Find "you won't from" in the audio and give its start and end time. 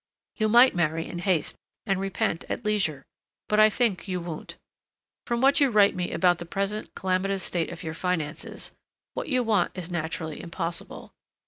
4.07-5.41